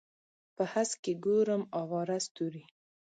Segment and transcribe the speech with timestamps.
[0.55, 2.63] په هسک کې ګورم اواره ستوري